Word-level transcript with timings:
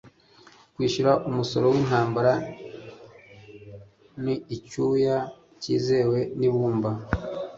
kwishyura 0.73 1.11
umusoro 1.29 1.65
wintambara 1.73 2.33
nu 4.23 4.33
icyuya 4.55 5.17
cyizewe 5.61 6.19
nibumba 6.39 6.89